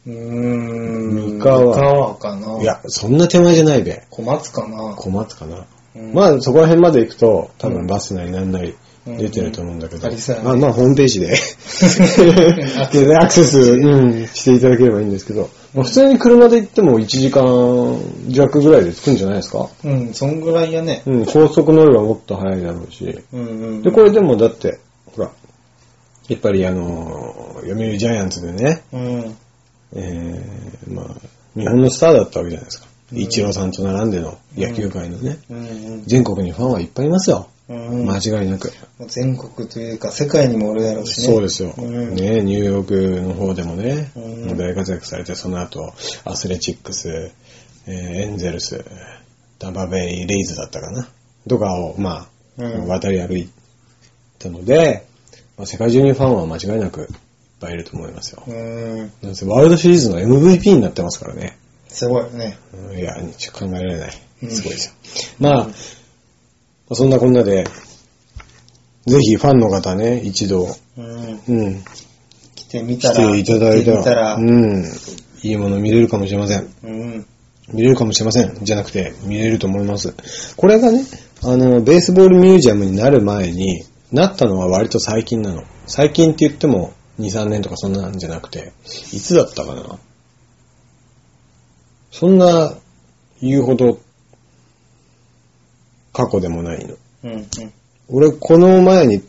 [0.08, 1.16] うーん。
[1.16, 2.48] 三河三河かな。
[2.48, 4.06] のいや、そんな手前じゃないべ。
[4.10, 4.96] 小松かな。
[4.96, 5.66] 小松かな。
[5.96, 19.70] うんまあ、そこら辺まで行くと、多うん分バスなりなんなりうん出てると思うんだけど、うやねまあ、まあ、ホームページでアクセスでアクセス、うん、していただければいいんですけど、まあ、普通に車で行っても1時間弱ぐらいで着くんじゃないですか？
[19.84, 21.04] うん、そんぐらいやね。
[21.06, 23.20] うん、高速乗ればもっと早いだろうし。
[23.32, 23.82] うんうん。
[23.84, 24.80] で、これでもだって、
[25.16, 25.32] ほら、
[26.28, 29.38] やっぱりあの、読売ジャイアンツでね、うん。
[29.96, 31.08] えー、まあ、
[31.56, 32.88] 日本のスターだったわけじゃないですか。
[33.14, 35.62] イチローさんと並んでの野球界のね、うんう
[35.98, 36.04] ん。
[36.06, 37.50] 全国にファンはいっぱいいますよ。
[37.68, 38.72] うん間違いなく。
[39.00, 41.28] もう全国というか、世界にもおるやろうしね。
[41.28, 41.74] そうですよ。
[41.78, 44.20] うんね、ニューヨークの方でもね、う
[44.54, 45.94] ん大活躍されて、その後、
[46.26, 47.32] アスレチックス、
[47.88, 48.86] えーエンゼルス、
[49.58, 51.08] タンパベイ、レイズだったかな。
[51.48, 53.50] とかを、まあ、うん渡り歩い
[54.40, 55.06] たので、
[55.58, 57.08] まあ、世界中にファンは間違いなくいっ
[57.60, 58.44] ぱいいると思いますよ。
[58.48, 59.12] うん。
[59.22, 61.58] なんせワールドシリーズの MVP になってますからね。
[61.88, 62.58] すごいよね。
[62.92, 63.16] うんいや、
[63.54, 64.22] 考えられない。
[64.44, 64.94] うんすごいですよ。
[65.40, 65.68] まあ、
[66.92, 67.66] そんなこんなで、
[69.06, 70.68] ぜひファンの方ね、一度、
[70.98, 71.42] うん。
[71.48, 71.84] うん、
[72.56, 73.16] 来てみたら。
[73.16, 74.36] 来ていただいたたら。
[74.36, 74.84] うん、
[75.42, 76.68] いいもの見れるかもしれません。
[76.84, 77.26] うん。
[77.74, 78.60] 見れるかもしれません。
[78.64, 80.14] じゃなくて、見れると思います。
[80.56, 81.04] これがね、
[81.44, 85.64] あの、ベースボールミュージアムになる前になったのは割と最近なの。
[85.88, 88.74] 最近って言っても、2、3年とかそんなんじゃなくて、
[89.12, 89.98] いつだったかな？
[92.12, 92.74] そんな、
[93.42, 94.00] 言うほど、
[96.16, 96.96] 過去でもないの。
[97.24, 97.32] うん。
[97.34, 97.48] うん。
[98.08, 99.22] 俺、この前に、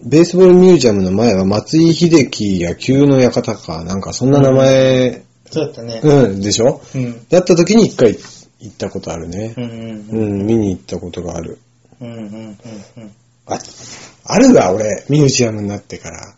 [0.00, 6.00] ベースボールミュージアムの前は松井秀喜野球の館か、なんかそんな名前、そうだったね。
[6.04, 6.80] うん、でしょ？
[6.94, 7.26] うん。
[7.28, 8.16] だった時に一回
[8.60, 9.60] 行ったことあるねう。
[9.60, 9.64] ん。
[9.64, 10.08] うん。
[10.10, 11.58] うん、見に行ったことがある。
[12.00, 12.12] うん。
[12.12, 12.58] うん。
[12.96, 13.10] うん。
[13.46, 13.58] あ、
[14.24, 16.34] あるわ、俺、ミュージアムになってから。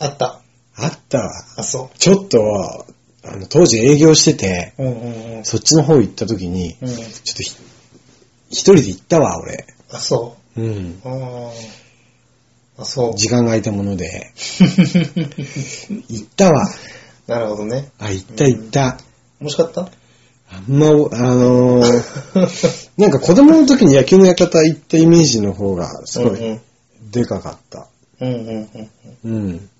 [0.00, 0.40] あった。
[0.76, 1.30] あったわ。
[1.56, 2.38] あ、そちょっと、
[3.24, 4.84] あの、当時営業してて、う。
[4.84, 4.90] うん。
[4.90, 5.36] うん。
[5.38, 5.44] うん。
[5.44, 6.88] そっちの方行った時に、うん。
[6.88, 7.56] ちょっとひ
[8.54, 9.66] 一人で行ったわ、俺。
[9.90, 11.00] あ、そうん。
[11.04, 11.08] う。
[11.08, 11.50] あ
[12.78, 12.82] あ。
[12.82, 13.16] あ、そう。
[13.16, 14.32] 時間が空いたもので。
[16.08, 16.68] 行ったわ。
[17.26, 17.90] なるほどね。
[17.98, 18.98] あ、行った行った。
[19.40, 19.90] 面白かっ
[20.50, 26.60] あんま、あのー、 なんか子供の時に野球の館行ったイメージの方がすごい
[27.10, 27.80] でかかった。
[27.80, 27.88] た
[28.20, 28.90] うんうんうん
[29.24, 29.32] うん。
[29.32, 29.70] うん。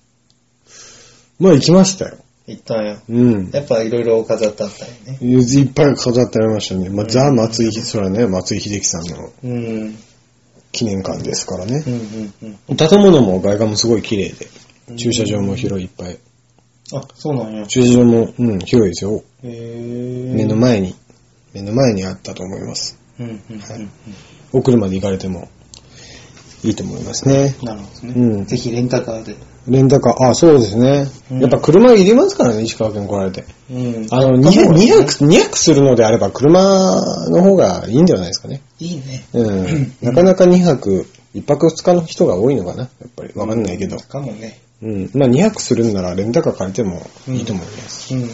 [1.39, 2.17] まあ行きましたよ。
[2.47, 3.01] 行ったんや。
[3.09, 3.49] うん。
[3.51, 5.19] やっぱいろいろ飾ってあったんやね。
[5.21, 6.89] いっぱい飾ってありましたね。
[6.89, 9.51] まあ、ザ・松井、それはね、松井秀喜さんのうん。
[9.51, 9.97] うん
[10.75, 11.89] 記念館ですからねう。
[11.89, 12.33] ん
[12.69, 12.75] うん。
[12.75, 14.49] 建物も外観もすごい綺麗で、
[14.97, 16.19] 駐車場も広いいっぱい。
[16.93, 17.65] あ、そうなんや。
[17.65, 19.23] 駐車場も、うん、広いですよ。
[19.43, 20.93] へぇ目の前に、
[21.53, 22.99] 目の前にあったと思います。
[23.21, 23.59] うんうんうん。
[23.59, 23.87] はい
[24.51, 25.49] お車で行かれても
[26.65, 27.55] いいと思いますね。
[27.61, 28.13] なるほどね。
[28.15, 29.35] うんぜひレンタカーで。
[29.67, 31.07] レンタカー、あ、そうですね。
[31.31, 33.45] うんやっぱ車いりますからね、石川県来られて。
[33.71, 36.59] うんあの、2泊、2泊、2泊するのであれば車
[37.29, 38.61] の方がいいんではないですかね。
[38.79, 39.25] いいね。
[39.33, 39.93] うん。
[40.01, 43.31] なかなか2泊、1泊2日の人が多いのかなやっぱり。
[43.35, 43.97] わかんないけど。
[43.97, 44.59] かもね。
[44.81, 45.09] うん。
[45.13, 48.13] まあ2泊するんならレンタカー借りてもいいと思います。
[48.13, 48.27] うんうん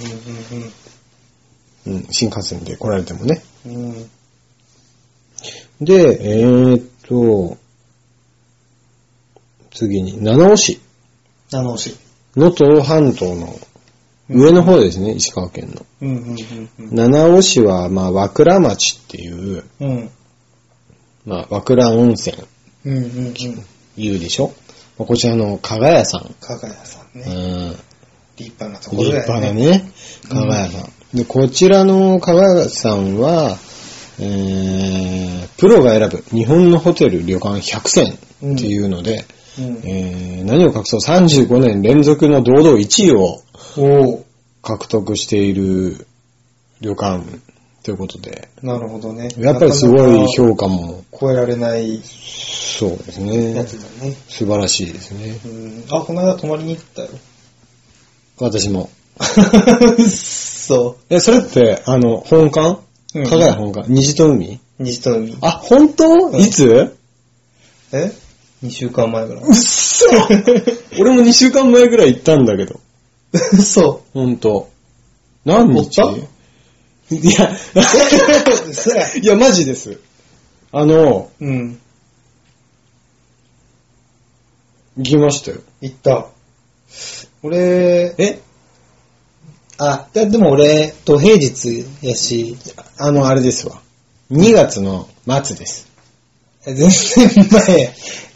[1.88, 2.08] うん。
[2.12, 3.41] 新幹線で来られてもね。
[3.65, 3.82] うんうん。
[3.82, 4.10] うん。
[5.86, 7.58] で、えーっと、
[9.73, 10.79] 次に、七尾市。
[11.49, 11.95] 七尾市。
[12.36, 13.60] 能登半島の
[14.29, 15.86] 上の方ですね、石川県の。
[16.01, 16.36] うんうん
[16.79, 19.89] うん七尾市は、まあ、和倉町っていう、うん。
[19.89, 20.10] うん。
[21.25, 22.36] まあ、和倉温泉
[22.86, 23.34] うんうんうん。
[23.97, 24.53] 言うでしょ？
[24.97, 26.34] まあこちらの加賀屋さん。
[26.39, 27.69] かがやさんうね。
[27.71, 27.75] ん。
[28.38, 29.65] 立派なところ立だよ派なね。
[29.79, 29.91] ね、
[30.29, 31.17] 加賀屋さん。
[31.17, 33.57] で、こちらの加賀屋さんは、
[34.19, 39.25] えー、プロが選ぶ日本のホテル旅館100選っていうので、うん。
[39.84, 43.41] えー、何を隠そう？35年連続の堂々1位を
[44.62, 46.08] 獲得している
[46.82, 47.24] 旅館
[47.84, 49.30] ということで、なるほどね。
[49.38, 53.65] やっぱりすごい評価も、超えられないそうですねや。
[53.65, 54.15] つだね。
[54.28, 55.38] 素晴らしいですね。
[55.45, 55.84] うん。
[55.89, 57.10] あ、この間泊まりに行ったよ。
[58.39, 58.89] 私も。
[60.10, 62.82] そえ、それって、あの、本館？
[63.13, 63.91] うん加賀屋本館？
[63.91, 64.54] 虹と海？
[64.80, 64.84] う。
[64.84, 65.38] 西と海。
[65.41, 66.30] あ、本当？
[66.30, 66.97] んいつ？
[67.91, 68.12] え？
[68.63, 69.43] ?2 週間前ぐらい。
[69.43, 70.06] うっそ
[71.00, 72.80] 俺も2週間前ぐらい行ったんだけど。
[73.62, 74.69] そほんと。
[75.45, 76.02] 何日？
[76.02, 76.15] 本
[77.12, 77.52] いや。
[79.21, 80.00] いや、マジです。
[80.71, 81.80] あの、うん。
[84.97, 85.58] 行きましたよ。
[85.82, 86.28] 行った。
[87.43, 88.39] 俺、え？
[89.78, 92.56] あ、いやでも俺、土平日やし、
[92.97, 93.82] あの、あれですわ。
[94.32, 95.90] 2月の末です。
[96.63, 96.89] 全然
[97.52, 97.91] 前や。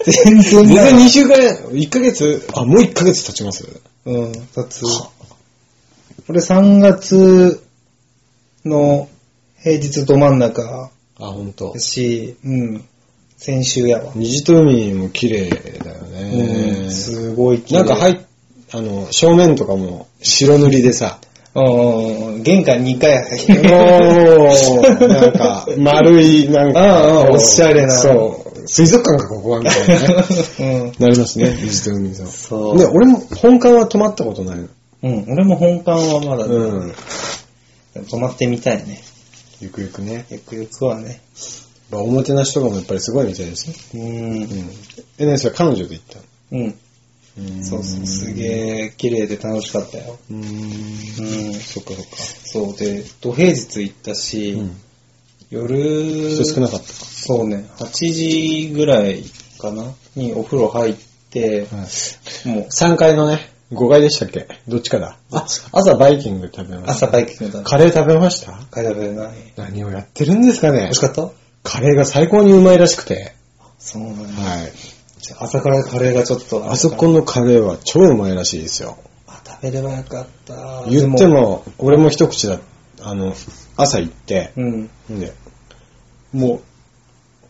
[0.06, 0.76] 全然全前。
[0.76, 1.36] 然2週間、
[1.72, 3.66] 1ヶ月、あ、もう1ヶ月経ちます？
[4.06, 4.84] うん、二つ。
[6.28, 7.62] 俺3月
[8.64, 9.08] の
[9.62, 11.80] 平日ど真ん中あ、ほんとや。
[11.80, 12.86] し、うん、
[13.38, 14.12] 先週やわ。
[14.16, 16.82] 虹と海も綺麗だよね。
[16.84, 18.20] うん、すごい綺麗なんか入っ、
[18.72, 21.20] あの、正面とかも白塗りでさ、
[21.56, 30.26] うん、玄関2回入 おー、なんか、丸い、なんか、おしゃれなそう、水族館かここはみたいなね。
[30.60, 30.94] うん。
[31.00, 32.28] なりますね、虹と海さん。
[32.28, 34.68] そうで、俺も本館は泊まったことないの。
[35.04, 36.94] うん、俺も本館はまだ、うん。
[38.10, 39.02] 泊まってみたいね。
[39.62, 40.26] ゆくゆくね。
[40.30, 41.22] ゆくゆくはね。
[41.90, 43.74] まあおもてなしとかもやっぱりすごいみたいですよ。
[43.94, 44.14] うんう。
[44.44, 44.70] ん。
[45.20, 46.18] え、何それ彼女で行った
[46.56, 46.64] の？
[46.64, 46.76] うん。
[47.64, 50.18] そうそう、すげえ綺麗で楽しかったよ。
[50.32, 50.40] うーん。
[50.40, 51.54] うん。
[51.54, 52.16] そっかそっか。
[52.18, 54.78] そうで、土平日行ったし、うん。
[55.50, 56.94] 夜、人少なかったか。
[56.94, 59.24] そうね、8時ぐらい
[59.60, 60.96] かなにお風呂入っ
[61.30, 61.86] て、は
[62.46, 62.48] い。
[62.48, 64.48] もう3階のね、5階でしたっけ？
[64.68, 65.18] どっちかだ。
[65.32, 66.92] あ、朝バイキング食べました。
[66.92, 68.54] 朝バイキングだカレー食べました？
[68.72, 69.30] 帰られない。
[69.58, 71.30] 何をやってるんですかね美味しかった？
[71.64, 73.34] カレーが最高にうまいらしくて。
[73.80, 74.42] そうなんだ。
[74.42, 74.72] はい。
[75.40, 76.72] 朝からカレーがちょっと。
[76.72, 78.98] あそこのカレーは超うまいらしいですよ。
[79.28, 80.84] あ、食べればよかった。
[80.90, 82.60] 言っても、俺も一口だ、
[83.02, 83.34] あの、
[83.78, 84.52] 朝行って。
[84.56, 84.90] うん。
[85.10, 85.34] で、
[86.34, 86.62] も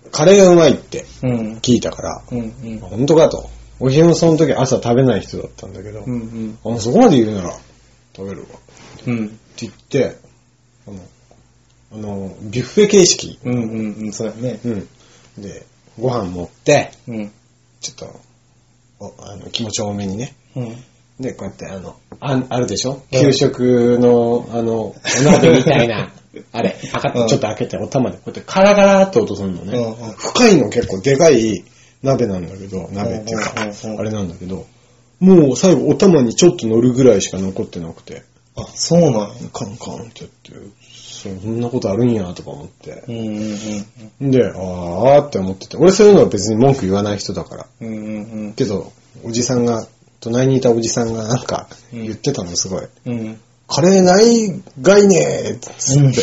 [0.06, 1.54] う、カレーがうまいってうん。
[1.58, 2.40] 聞いたから、うん。
[2.40, 2.80] うん。
[2.80, 3.50] 本当かと。
[3.80, 6.58] お昼もその時朝食べない人だったんだけど、うん。
[6.64, 7.54] あそこまで言うなら
[8.16, 8.48] 食べるわ。
[9.02, 9.40] ってうん。
[9.58, 10.18] 言って、
[10.88, 11.00] あの、
[11.94, 13.40] あのビュッフェ形式。
[13.44, 13.54] うん。
[13.54, 13.94] うん。
[13.94, 14.14] うん。
[14.14, 14.60] そうやね。
[14.64, 14.88] うん。
[15.38, 15.66] で、
[16.00, 17.32] ご飯持って、うん。
[17.82, 18.20] ちょっと、
[19.00, 20.36] おあの気持ち多めにね。
[20.56, 20.76] うん。
[21.20, 23.02] で、こうやって、あの、ああるでしょ？
[23.12, 26.12] 給食の、あの、お鍋みたいな、
[26.52, 29.78] あれ、パカッうんとちょっと開けて、お玉で、こうやってカラカラって音するのね。
[29.78, 31.64] うんうん深いの結構でかい
[32.04, 34.66] 鍋なんだけど、鍋っていうかあれなんだけど、
[35.20, 38.24] もう最後お玉にちょっと乗るぐらいしか残ってなくて、
[38.58, 39.28] あ、そうなんや。
[39.54, 40.52] カンカンってやって、
[41.42, 43.04] そんなことあるんやとか思って。
[43.08, 43.12] う。
[43.12, 43.86] ん。
[44.22, 44.32] うん。
[44.32, 47.68] で、あーって思ってて、俺そういうのは別に文句言わない人だから。
[47.82, 47.88] うん。
[47.88, 48.54] うん。
[48.54, 48.92] けど、
[49.24, 49.88] おじさんが、
[50.20, 52.88] 隣にいたおじさんがなんか言ってたのすごい。
[53.06, 53.40] うん。
[53.68, 56.10] カレーない概念つうん。
[56.10, 56.22] って。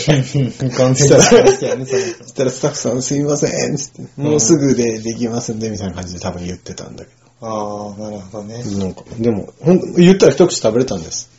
[0.70, 3.02] 完全にしたらスタッフさん。
[3.02, 3.76] すいません。
[3.76, 5.58] つって、もうすぐでできますん。
[5.58, 6.96] でみたいな感じで多分言ってたん。
[6.96, 7.10] だけ
[7.40, 8.62] ああ、なるほどね。
[8.62, 8.70] ど。
[8.78, 8.94] なん。
[8.94, 9.94] か、でも、ほん。
[9.96, 11.02] 言ったら一口食べれたん。
[11.02, 11.30] です。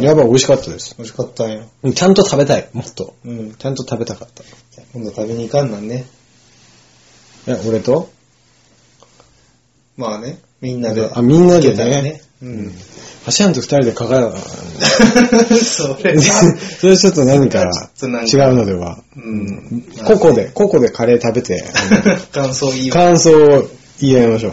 [0.00, 0.94] やばい美味しかったです。
[0.96, 1.62] 美味しかったんや。
[1.94, 3.14] ちゃんと食べたい、もっと。
[3.24, 3.54] うん。
[3.54, 4.42] ちゃんと食べたかった。
[4.42, 6.06] じゃあ今度食べに行かんなんね。
[7.46, 8.08] え、俺と？
[9.98, 11.10] まあね、みんなで。
[11.12, 12.22] あ、みんなで行けたらね。
[12.42, 12.72] うん。
[13.26, 14.30] 橋庵と二人でかかる。
[15.62, 16.22] それは、
[16.80, 17.70] それちょっと何か
[18.26, 19.02] 違かうのでは。
[19.16, 19.84] うん。
[20.06, 21.62] 個々で、個々でカレー食べて、
[22.32, 22.96] 感想言いわ。
[22.96, 23.68] 感想を
[24.00, 24.52] 言い合いましょう。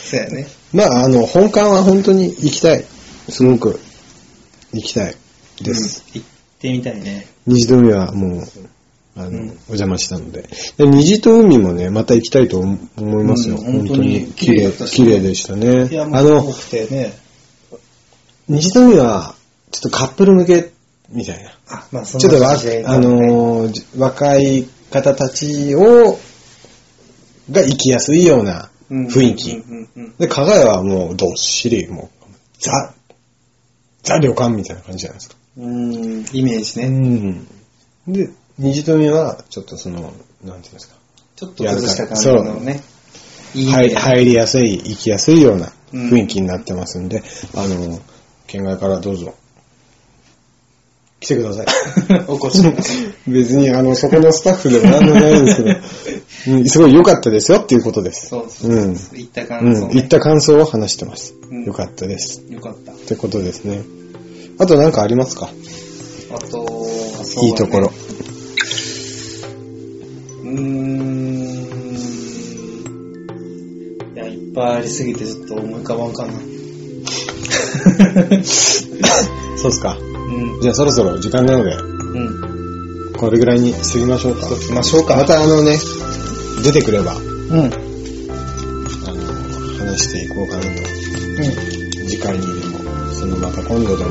[0.00, 0.48] そうやね。
[0.72, 2.84] まあ、あの、本館は本当に行きたい。
[3.28, 3.78] すごく
[4.72, 5.16] 行きたい
[5.62, 6.04] です。
[6.14, 6.20] うん。
[6.20, 6.28] 行っ
[6.58, 7.26] てみたいね。
[7.46, 8.42] 虹と海はもう、
[9.16, 10.48] あの、うんお邪魔したので。
[10.76, 13.56] で虹と海もね、また行きたいと思思いますよ。
[13.56, 16.04] うん本当にに綺麗、綺麗でしたねいや、。
[16.04, 17.12] もあの、ね。
[18.48, 19.34] 虹と海は、
[19.70, 20.72] ちょっとカップル向け
[21.10, 21.50] みたいな。
[21.68, 26.18] あ、まあそちょっとあの若い方たちを、
[27.50, 29.62] が行きやすいような雰囲気。
[30.18, 32.26] で、加賀屋はもうどっしり、もう、
[32.60, 32.94] ザ、
[34.08, 35.36] ザ旅館みたいな感じじゃないですか。
[35.58, 35.92] うん。
[35.92, 36.88] うん、イメージうね。
[36.88, 37.46] ん。
[38.08, 40.12] で、虹と海は、ちょっとその、なんて
[40.44, 40.96] いうんですか。
[41.36, 42.82] ちょっと崩した感じのね。
[43.54, 47.22] いいね入入りやすい、行きやすいような雰囲気になってますんで、
[47.54, 48.00] あの、
[48.46, 49.34] 県外からどうぞ、
[51.20, 51.66] 来てください。
[52.28, 52.64] お越し。
[53.26, 55.76] 別に、あの、そこのスタッフでも何でもないんですけど、
[56.58, 58.28] うんすごい良かったですよっていうことです。
[58.28, 58.96] そうそううん。
[58.96, 59.18] そう。
[59.18, 59.48] 行ったうん。
[59.48, 61.64] 感想、ね言った感想を話してますうん。
[61.64, 62.42] 良かったです。
[62.48, 62.92] よかった。
[62.92, 63.82] ってことですね。
[64.58, 65.48] あと何かありますか？
[66.30, 66.48] あと、
[67.24, 67.92] そういいところ。。
[70.42, 71.38] うーん。
[74.14, 76.32] いや、いっぱいありすぎてちょっと思い浮かばんかな。
[78.44, 79.96] そうですか。
[79.98, 80.60] うん。
[80.60, 81.78] じゃあそろそろ時間なので、う
[83.10, 83.12] ん。
[83.16, 84.46] これぐらいにしときましょうか。
[84.48, 85.78] しましょうかまたあのね、
[86.62, 87.22] 出てくれば、あうん。
[87.70, 87.70] の、
[89.78, 90.68] 話していこうかなと。
[92.08, 92.77] 次回にでも、
[93.18, 94.10] そのまた今度でも、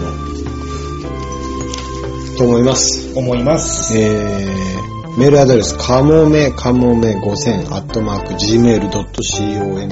[2.38, 3.18] と思います。
[3.18, 3.98] 思います。
[3.98, 9.90] えー、メールアドレス、かもめかもめ5000アットマーク gmail.com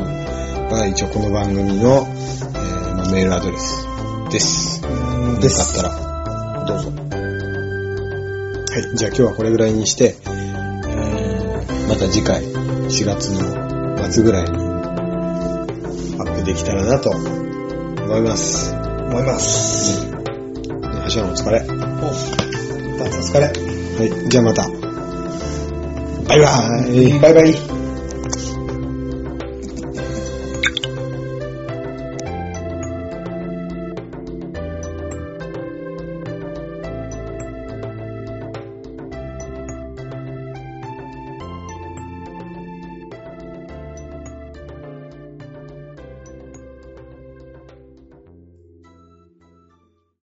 [0.69, 3.87] が一応この番組の、えーまあメールアドレス
[4.31, 4.81] です。
[4.83, 5.41] よかっ
[5.75, 6.91] たら、どうぞ。
[6.91, 18.74] はい、じゃあ今日はこれぐらいにして、えーまた次回、4月の末ぐらいに、アップできたらなと思います。
[19.05, 20.07] 思います。
[21.13, 21.61] 橋はお疲れ。
[21.61, 23.45] お、お疲れ。
[23.45, 24.67] はい、じゃあまた。
[26.27, 27.19] バイバーイ。
[27.19, 27.74] バイバイ。